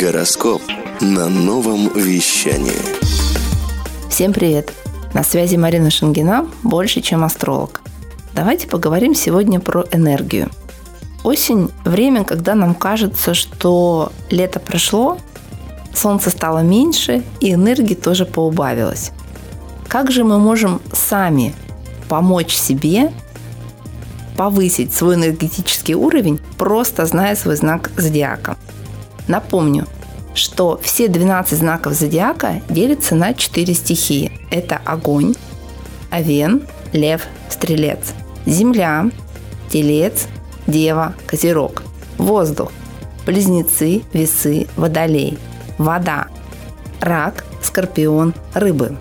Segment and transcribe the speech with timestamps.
[0.00, 0.60] Гороскоп
[1.00, 2.72] на новом вещании.
[4.10, 4.72] Всем привет!
[5.12, 7.80] На связи Марина Шангина, больше, чем астролог.
[8.34, 10.50] Давайте поговорим сегодня про энергию.
[11.22, 15.18] Осень– время, когда нам кажется, что лето прошло,
[15.94, 19.12] солнце стало меньше, и энергии тоже поубавилось.
[19.86, 21.54] Как же мы можем сами
[22.08, 23.12] помочь себе
[24.36, 28.56] повысить свой энергетический уровень, просто зная свой знак зодиака?
[29.28, 29.86] Напомню,
[30.34, 34.32] что все 12 знаков зодиака делятся на 4 стихии.
[34.50, 35.34] Это огонь,
[36.12, 38.12] овен, лев, стрелец,
[38.46, 39.10] земля,
[39.70, 40.26] телец,
[40.66, 41.82] дева, козерог,
[42.18, 42.72] воздух,
[43.24, 45.38] близнецы, весы, водолей,
[45.78, 46.28] вода,
[47.00, 48.96] рак, скорпион, рыбы.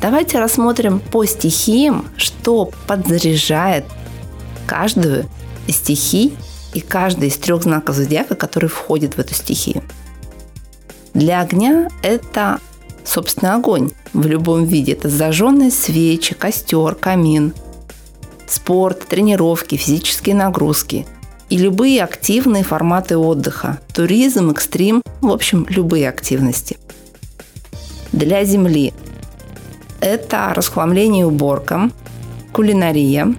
[0.00, 3.84] Давайте рассмотрим по стихиям, что подзаряжает
[4.66, 5.26] каждую
[5.66, 6.36] из стихий
[6.74, 9.82] и каждый из трех знаков зодиака, который входит в эту стихию.
[11.14, 12.60] Для огня это,
[13.04, 14.92] собственно, огонь в любом виде.
[14.92, 17.54] Это зажженные свечи, костер, камин,
[18.46, 21.06] спорт, тренировки, физические нагрузки
[21.48, 26.76] и любые активные форматы отдыха, туризм, экстрим, в общем, любые активности.
[28.12, 28.92] Для Земли
[30.00, 31.90] это расхламление и уборка,
[32.52, 33.34] кулинария,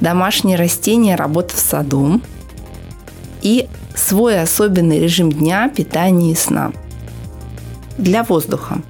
[0.00, 2.20] домашние растения, работа в саду
[3.42, 6.72] и свой особенный режим дня, питания и сна.
[7.98, 8.82] Для воздуха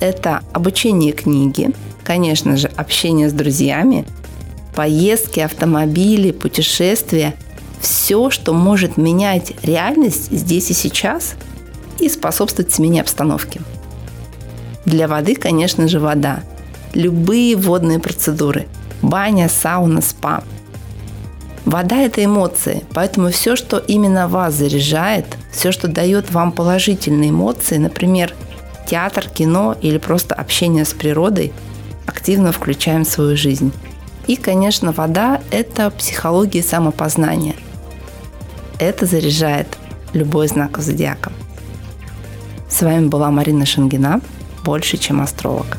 [0.00, 1.70] это обучение книги,
[2.04, 4.06] конечно же, общение с друзьями,
[4.74, 7.34] поездки, автомобили, путешествия,
[7.80, 11.34] все, что может менять реальность здесь и сейчас
[11.98, 13.60] и способствовать смене обстановки.
[14.84, 16.42] Для воды, конечно же, вода.
[16.94, 18.66] Любые водные процедуры–
[19.02, 20.42] баня, сауна, спа.
[21.64, 27.76] Вода– это эмоции, поэтому все, что именно вас заряжает, все, что дает вам положительные эмоции,
[27.76, 28.34] например,
[28.86, 31.52] театр, кино или просто общение с природой,
[32.06, 33.72] активно включаем в свою жизнь.
[34.28, 37.56] И, конечно, вода– это психология самопознания.
[38.78, 39.66] Это заряжает
[40.12, 41.32] любой знак зодиака.
[42.68, 44.20] С вами была Марина Шангина,
[44.64, 45.78] больше, чем астролог.